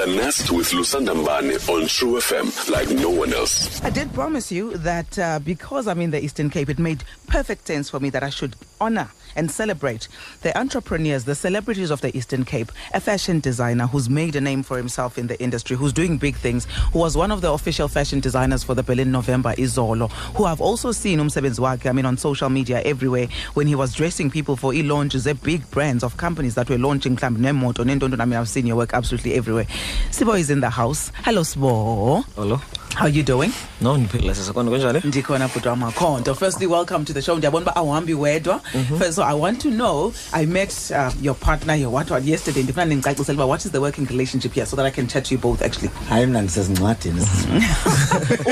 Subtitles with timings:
[0.00, 3.84] The Nest with Lusanda Mbane on True FM like no one else.
[3.84, 7.66] I did promise you that uh, because I'm in the Eastern Cape, it made perfect
[7.66, 10.08] sense for me that I should honor and celebrate
[10.42, 12.72] the entrepreneurs, the celebrities of the Eastern Cape.
[12.94, 16.36] A fashion designer who's made a name for himself in the industry, who's doing big
[16.36, 20.44] things, who was one of the official fashion designers for the Berlin November, Izolo, who
[20.44, 24.30] I've also seen umsebenzi wakhe, I mean, on social media everywhere when he was dressing
[24.30, 28.20] people for e-launches at big brands of companies that were launching mhlawumbi nemoto.
[28.20, 29.66] I mean, I've seen your work absolutely everywhere.
[30.10, 31.10] Sibo is in the house.
[31.24, 32.24] Hello, Sibo.
[32.36, 32.60] Hello.
[32.94, 33.52] How you doing?
[33.80, 35.00] No ndiphila sesekhona kunjani?
[35.04, 37.36] ndikhona bhuti wamakhonto firstly welcome to the show.
[37.36, 38.60] Ndiyabona uba awuhambi wedwa.
[38.98, 42.62] First so i want to know i met uh, your partner your what what yesterday.
[42.62, 45.34] Ndifuna nindicacisele uba what is the working relationship here so that i can chat to
[45.34, 45.90] you both actually.
[46.08, 47.20] Hayi mna ndisezincwadini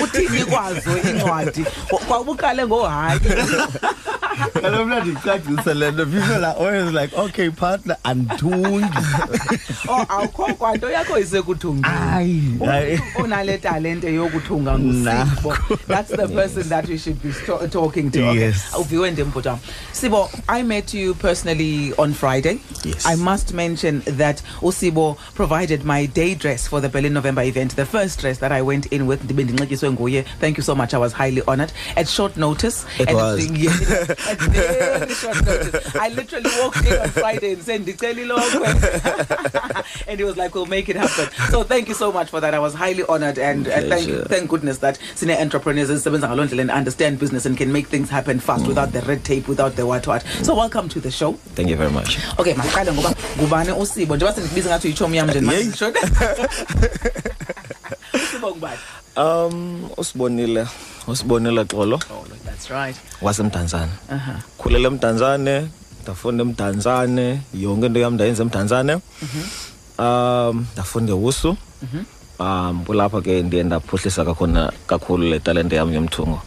[0.04, 1.64] uthini kwazo incwadi
[2.08, 3.20] kwawubuqale ngohayi
[4.62, 6.06] kalo mna ndicacise le nto.
[6.06, 8.86] People are always like okay partner andithungi.
[9.88, 14.78] Oh awukho kwanto yakho isekuthungeni hayi hayi unale talente yokuthunga
[15.86, 17.32] that's the person that we should be
[17.70, 18.28] talking to.
[18.28, 18.38] Okay.
[18.40, 18.56] Yes.
[18.78, 19.32] uviwe ndim
[19.92, 22.58] sibo i met you personally on friday.
[22.84, 23.06] Yes.
[23.06, 27.84] i must mention that usibo provided my day dress for the berlin november event the
[27.84, 30.24] first dress that i went in with ndibe ndinxityiswe nguye.
[30.40, 31.72] Thank you so much i was highly honored.
[31.96, 33.50] At short notice It was.
[33.50, 33.72] yeah,
[34.30, 35.96] at very short notice.
[35.96, 38.68] I literally walked in on friday and said ndicela ilokhwe.
[40.08, 41.17] And he was like we'll make it happen
[41.50, 42.54] so thank you so much for that.
[42.54, 46.62] I was highly honored and uh, thank, thank goodness that sine entrepreneurs ezisebenza ngaloo ndlela
[46.62, 49.86] and understand business and can make things happen fast without the red tape without the
[49.86, 51.32] what what so welcome to the show.
[51.54, 52.18] Thank you very much.
[52.38, 55.40] okay maqale ngoba ngubani usibo njengoba sendikubiza ngathi uyichomi yam nje
[58.14, 58.78] usibo ngubani?
[59.16, 60.66] Um usibonile
[61.06, 62.00] usibonile xolo.
[62.10, 62.96] Oh that's right.
[63.22, 63.90] Wasemdantsane.
[64.10, 64.38] uh-huh.
[64.58, 65.68] Khulele emdantsane,
[66.02, 69.00] ndafunda emdantsane, yonke into yam ndayenza emdantsane.
[69.98, 71.56] Um ndafunda usu.
[72.38, 76.40] Um kulapha ke ndiye ndaphuhlisa kakhona kakhulu le talente yam yomthungo.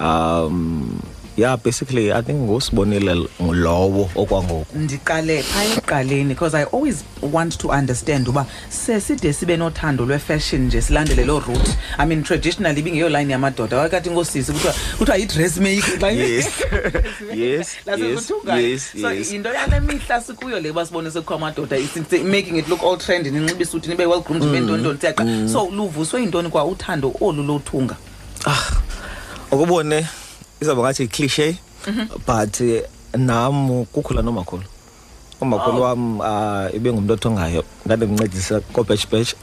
[0.00, 0.98] Um
[1.36, 4.78] yeah basically i think ngusibonile ngulowo okwangoku.
[4.78, 10.82] ndiqale phaa ekuqaleni because i always want to understand uba seside sibe nothando lwe-fashion nje
[10.82, 16.12] silandele loo route i mean traditionally ibingeyo line yamadoda wakati ngosisi kuthiwa kuthiwa yi-dress maker
[16.14, 16.46] Yes.
[17.34, 18.68] Yes, Lasekuthungayo.
[18.68, 19.32] yes, so yes.
[19.32, 23.30] into yale mihla sikuyo le basibone sekukho amadoda is- is making it look all trendy
[23.30, 27.96] ninxiba isuti nibe well groomed nibe ntontoni siyaqa so luvuswe yintoni kwa uthando olu lothunga
[29.50, 30.06] ukubone
[30.60, 31.56] izawuba ngathi cliche
[32.26, 32.82] but eh,
[33.16, 34.64] nam kukhula nomakhulu
[35.40, 39.34] umakhulu wam uh, ibe ngumntu othungayo ndandimncedisa kobhetshbhetsh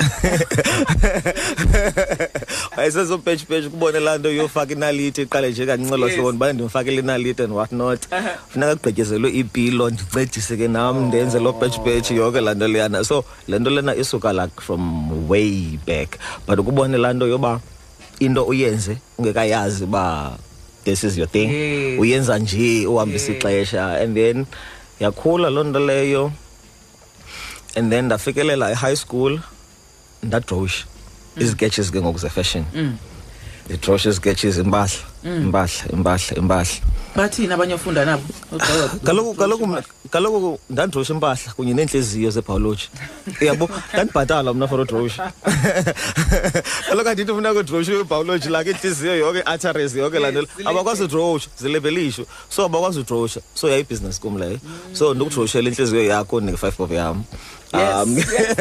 [2.78, 6.16] wayesezobhetshbhetsh kubone laa nto yofaka inaliti iqale nje kancelo Yes.
[6.16, 8.02] hlobo ndibane ndimfakele inaliti and what not.
[8.50, 13.04] Funeka kugqityezelwe ipilo ndincedise ke nam ndenze loo bhetshbhetsh yonke laa nto leyana.
[13.04, 14.82] So le nto lena isuka like from
[15.30, 16.18] way back.
[16.48, 17.60] But ukubone laa nto yoba
[18.20, 20.38] into uyenze ungekayazi uba
[20.84, 21.50] this is your thing.
[21.50, 22.00] Yes.
[22.00, 23.44] uyenza nje uhambisa Yes.
[23.44, 24.02] ixesha.
[24.04, 24.46] And then
[25.00, 26.32] yakhula loo nto leyo.
[27.76, 29.40] And then ndafikelela e-high school
[30.24, 30.86] ndadrosha
[31.36, 31.44] mm.
[31.44, 32.66] iziketches ke ngoku ze-fashion.
[32.76, 32.98] Mm.
[33.66, 34.66] Ndidrosha iziketches mm.
[34.66, 38.24] impahla impahla impahla impahla bathini abanye ofunda nabo?
[39.04, 42.90] Kaloku kaloku mna- kaloku ndandrosha impahla kunye neentliziyo zebhayoloji
[43.42, 45.32] yabo ndandibhatala mna for udrosha
[46.90, 50.42] kaloku andithi funeka udrosha ibhayoloji like intliziyo yonke i-arteries yonke laa nto.
[50.42, 50.48] le.
[50.58, 50.70] Zilebe.
[50.70, 54.60] abakwazi udrosha zilebelisho so abakwazi udrosha so yayibhizinesi kum leyo.
[54.94, 57.24] So ndikudroshela intliziyo yakho ndinge-five bob yam.
[57.74, 58.58] Yes, Um, yes,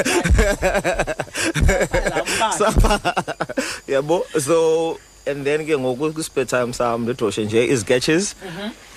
[2.58, 3.14] Sapa.
[3.88, 4.24] yabo?
[4.40, 8.34] So and then ke ngoku kwi-spare time sam ndidroshe nje iziketches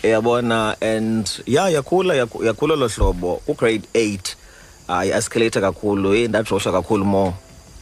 [0.04, 3.42] yabona and ya yakhula yakhu- yakhula lo hlobo.
[3.46, 4.36] Ku-grade eight
[4.90, 7.34] uh, i-escalate kakhulu hey ndadrosha kakhulu more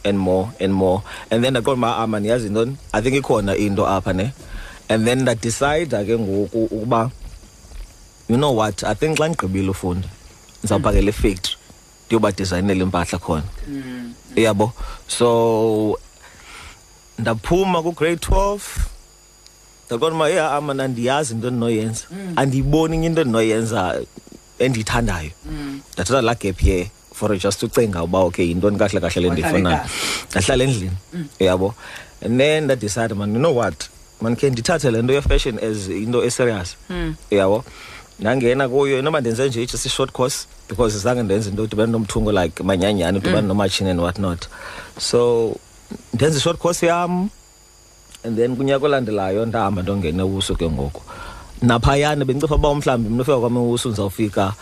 [0.04, 1.02] and more and more.
[1.30, 2.76] And then ndaqonda uba ama ndiyazi ntoni?
[2.92, 4.32] I think ikhona into apha ne?
[4.88, 7.10] And then ndadicida ke ngoku ukuba
[8.28, 8.84] you know what?
[8.84, 10.08] I think xa ndigqibile ufunda
[10.58, 11.56] ndizawuphakela ifactory
[12.06, 13.42] ndiyobadizayinela impahla khona.
[14.36, 14.72] Yabo?
[15.08, 15.98] So
[17.18, 18.60] ndaphuma ku-grade 12
[19.86, 22.04] ndaqonda uba yeah ama nandiyazi into endinoyenza.
[22.10, 22.32] Mm.
[22.36, 24.00] Andiyiboni enye into endinoyenza
[24.58, 25.30] endiyithandayo.
[25.46, 25.80] Mm.
[25.94, 29.80] Ndathatha laa gap year for just ucinga uba okay yintoni kahle kahle le ndiyifunayo.
[30.30, 31.26] Ndahlala endlini mm.
[31.40, 31.74] yabo
[32.24, 33.88] and then ndadicide man you know what?
[34.20, 36.76] Man khe ndithathe le nto ye-fashion as into eserious
[37.30, 37.64] yabo
[38.20, 42.62] ndangena kuyo inoba ndenze nje just i-short course because zange ndenze into udibane nomthungo like
[42.62, 44.46] manyanyani udibane nomatshini and what not.
[44.98, 45.56] So
[46.14, 47.30] ndenza i-short course yam
[48.24, 51.02] and then kunyaka olandelayo ndahamba ndongena ewuso ke ngoku.
[51.62, 54.52] Naphayana bendicofa uba mhlawumbi mna ufika kwam ewuso ndizawufika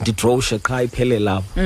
[0.00, 1.60] ndidrowushe qha iphele lapho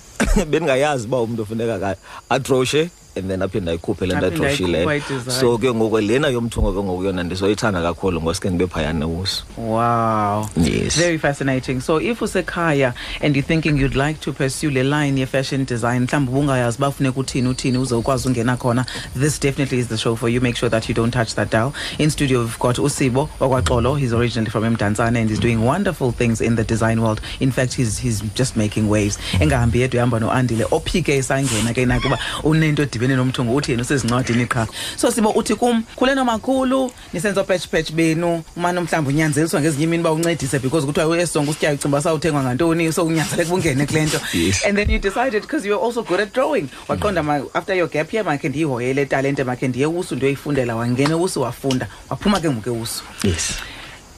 [0.50, 1.96] bendingayazi uba umntu ofuneka ka
[2.28, 5.40] atroshe and then aphinde ayikhuphe le nto Aphinde atroshileyo ayikhuphe ayidesign.
[5.40, 10.48] so ke ngoku lena yomthungo ke ngoku yona ndizoyithanda kakhulu ngosuke ndibe phayana ewuso Wow.
[10.56, 10.96] Yes.
[10.96, 11.80] Very fascinating.
[11.80, 16.06] So if usekhaya and you're thinking you'd like to pursue le line ye fashion design,
[16.06, 18.86] mhlawumbe ubungayazi bafuneka uthini uthini uzokwazi ungena khona.
[19.14, 20.40] This definitely is the show for you.
[20.40, 21.72] Make sure that you don't touch that dial.
[21.98, 23.98] In studio we've got Usibo wakwaXolo.
[23.98, 27.20] He's originally from Mdantsane and he's doing wonderful things in the design world.
[27.40, 29.18] In fact, he's he's just making waves.
[29.40, 34.66] Engahambi yedwa ehamba noandile ophike esangena ke nakuba unento edibene nomthungo uthi yena usezincwadini qha.
[34.96, 38.42] So Sibo uthi kum khuleno makhulu nisenzo patch patch benu.
[38.56, 43.04] Umane mhlawumbe unyanzeliswa ngezinye imini ba uncedise because kuthiwa esongo usityayo ucimba sawuthengwa ngantoni so
[43.04, 44.20] unyanzeleke ungene kule nto.
[44.34, 44.64] Yes.
[44.66, 48.12] and then you decided because you're also good at drawing waqonda ma after your gap
[48.12, 50.76] year makhe ndiyihoyele talente makhe ndiye usu ndiyoyifundela.
[50.76, 53.54] Wangena ewusu wafunda waphuma ke ngoku ewusu yes.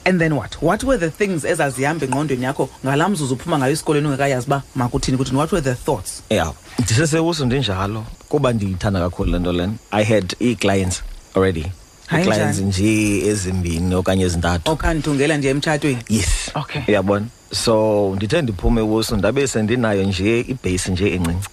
[0.05, 0.61] And then what?
[0.61, 5.17] What were the things ezazihamba engqondweni yakho ngalaa mzuzu uphuma ngayo esikolweni ungekayazi uba makuthini
[5.17, 5.37] kuthini?
[5.37, 6.23] What were the thoughts?
[6.29, 6.53] Yeah.
[6.79, 8.05] Ndisesewuso ndinjalo.
[8.33, 11.03] Kuba ndiyithanda kakhulu le nto lena i had ii-clients
[11.35, 11.65] already.
[12.13, 14.71] Ii-clients nje ezimbini okanye ezintathu.
[14.71, 15.97] Okanye ndithungela nje emtshatweni?
[16.09, 16.51] Yes.
[16.55, 16.81] Okay.
[16.87, 17.25] uyabona?
[17.51, 21.49] So ndithe ndiphume ewuso ndabe sendinayo nje ibheyisi nje encinci.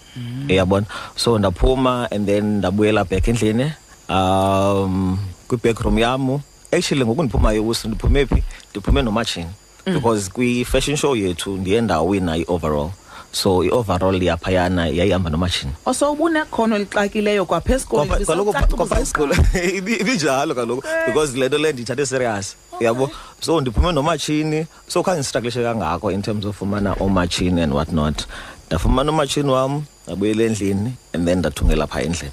[0.48, 0.86] Uyabona?
[1.16, 3.72] So ndaphuma and then ndabuyela back endlini
[4.08, 5.18] um
[5.48, 6.40] kwi-backroom yam.
[6.72, 8.42] Actually ngoku ndiphumayo ewuso ndiphume phi?
[8.70, 9.50] Ndiphume nomatshini.
[9.84, 12.90] Because kwi-fashion show yethu ndiye ndawina i-overall
[13.32, 19.02] so i-overall yaphayana yayihamba nomatshini oso ubunekhono elixakileyo kwapha esikolweni Kwapha- kaloku Bisacacisa kwapha ukuba-
[19.02, 19.34] isikolo
[19.76, 23.10] ibi- ibinjalo kaloku because le nto le ndiyithathe serious yabo?
[23.40, 28.24] So ndiphume nomatshini so khange ndistruglishe kangako in terms of fumana oomatshini and what not.
[28.66, 32.32] Ndafumana umatshini wam ndabuyela endlini and then ndathungela phaa endlini.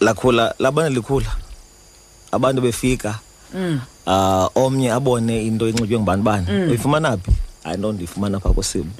[0.00, 1.26] Lakhula labana likhula.
[2.32, 3.18] Abantu befika
[4.06, 6.46] uh, omnye abone into enxitywe ngubani bani.
[6.68, 7.32] Uyifumana phi?
[7.66, 8.90] Hayi no ndiyifumana phaa kusibo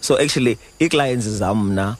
[0.00, 1.96] so actually ii-clients zam mna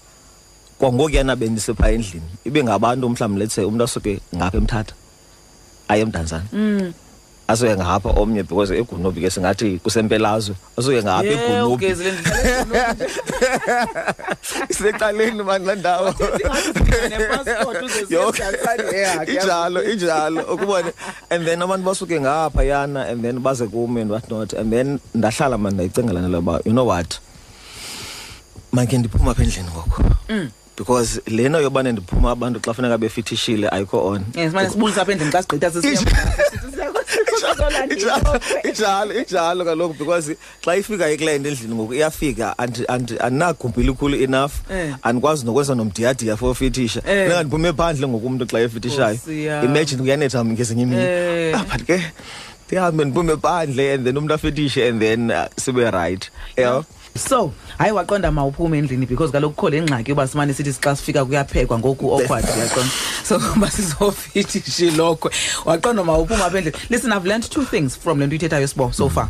[0.78, 4.94] kwangokuyana bendisepha endlini ibe ngabantu mhlawumbi let's say umntu asuke ngapha emthatha
[5.88, 6.46] aye emdantsane
[7.48, 10.54] asuke ngapha omnye because egunobi ke singathi kusempelazwe.
[10.78, 11.86] Asuke ngapha eGunubi
[14.70, 16.14] isecaleni mani laa ndawo.
[17.10, 18.28] Ne-passport uze siye Yo.
[18.28, 18.96] eMdantsane.
[18.96, 19.32] Yeah, kuyazi.
[19.32, 20.42] injalo injalo.
[20.42, 20.92] Ukubone
[21.30, 24.52] and then abantu basuke ngaphayana and then baze kum and what not.
[24.52, 27.18] And then ndahlala mani ndayicingela nalo uba you know what?
[28.72, 30.50] Makhe ndiphuma apha endlini ngoku Mm.
[30.76, 35.32] Because lena yobane ndiphuma abantu xa funeka befithishile ayikho on Yes, manje sibulisa apha endlini
[35.32, 36.76] xa sigqitha sisiya-
[37.36, 38.70] Sizolanda Injalo- ilokhwe.
[38.70, 44.52] injalo injalo kaloku because xa ifika iclient endlini ngoku iyafika andi- andi- andinagumbi likhulu enough
[44.70, 44.94] Eh.
[45.02, 47.24] andikwazi nokwenza nomdiyadiya for ufitisha Eh.
[47.24, 49.64] funeka ndiphume phandle ngoku umntu xa efitishayo Nkosi yam.
[49.64, 51.54] imagine kuyanetha ngezinye imini Eh.
[51.60, 52.02] Ah, but ke
[52.66, 56.82] ndihambe ndiphume phandle and then umntu afetishe and then uh, sibe right yeah.
[57.18, 61.24] So hayi waqonda mawuphume endlini because kaloku kukho le ngxaki yoba simane sithi xa sifika
[61.24, 62.90] kuyaphekwa ngoku awkward uyaqonda?
[63.24, 65.30] So uba sizofitisha ilokhwe
[65.64, 66.76] waqonda mawuphuma apha endlini.
[66.90, 69.10] Listen i've learned two things from le nto uyithethayo sibo so mm.
[69.10, 69.28] far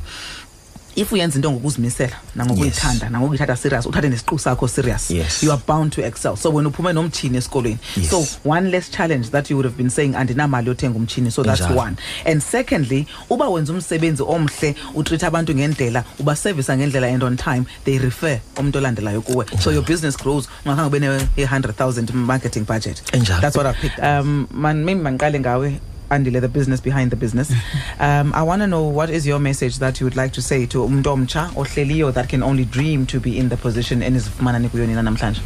[0.96, 5.42] if uyenza into ngokuzimisela nangokuyithanda nangokuyithatha serious uthathe nesiqu sakho serious Yes.
[5.42, 6.36] you are bound to excel.
[6.36, 7.78] So wena uphume nomtshini esikolweni.
[7.96, 8.10] Yes.
[8.10, 11.60] so one less challenge that you would have been saying andinamali yothenga umtshini so that's
[11.60, 11.76] Injalo.
[11.76, 11.96] one.
[12.24, 17.98] And secondly uba wenza umsebenzi omhle utreat abantu ngendlela ubaservisa ngendlela and on time they
[17.98, 19.46] refer umntu olandelayo kuwe.
[19.60, 23.02] So your business grows ungakhange ube ne-100 000 marketing budget.
[23.12, 23.40] Injalo.
[23.40, 25.78] that's what i picked um man maybe mandiqale ngawe.
[26.10, 27.50] Andile the business behind the business
[28.00, 30.66] um i want to know what is your message that you would like to say
[30.66, 34.86] to umntu or ohleliyo that can only dream to be in the position enizifumana nikuyo
[34.86, 35.40] nina namhlanje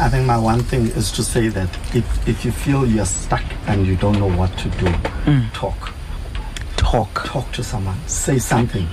[0.00, 3.44] I think my one thing is to say that if, if you feel you're stuck
[3.68, 4.92] and you don't know what to do,
[5.52, 5.92] talk.
[6.76, 7.96] talk Talk to someone.
[8.08, 8.88] Say something.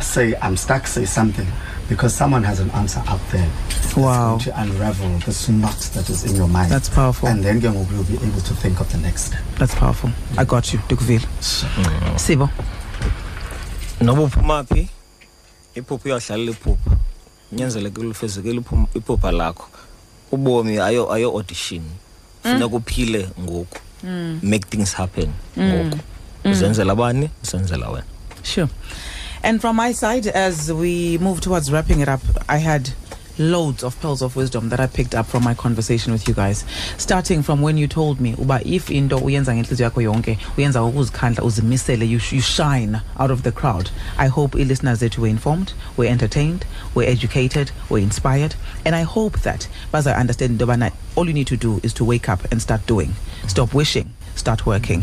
[0.00, 1.46] Say, I'm stuck, say something.
[1.88, 3.48] Because someone has an answer out there.
[3.96, 4.38] Wow.
[4.38, 6.70] To unravel this knot that is in your mind.
[6.70, 7.28] That's powerful.
[7.28, 9.40] And then you'll be able to think of the next step.
[9.58, 10.10] that's powerful.
[10.38, 11.26] I got you ndikuvile
[12.16, 12.48] sibo.
[14.00, 14.88] Noba uphuma phi?
[15.74, 16.08] Iphupha.
[16.08, 16.96] Iyawudlalela iphupha
[17.50, 19.68] kunyanzelekile ulifezekile iphum- iphupha lakho.
[20.32, 21.82] Ubomi ayo ayo audition.
[22.42, 22.74] Funeka mm.
[22.74, 23.78] uphile ngoku.
[24.04, 24.40] Mm.
[24.42, 25.64] Make things happen mm.
[25.64, 25.98] ngoku.
[26.44, 28.06] Uzenzela bani uzenzela wena.
[28.42, 28.68] Sure.
[29.44, 32.90] And from my side, as we move towards wrapping it up, I had
[33.38, 36.64] loads of pearls of wisdom that I picked up from my conversation with you guys.
[36.96, 40.80] Starting from when you told me, uba if into uyenza yonke, uyenza
[41.42, 43.90] uzimisele, you, you shine out of the crowd.
[44.16, 49.40] I hope listeners that were informed, were entertained, were educated, were inspired, and I hope
[49.40, 50.62] that as I understand
[51.16, 53.14] all you need to do is to wake up and start doing.
[53.48, 55.02] Stop wishing, start working.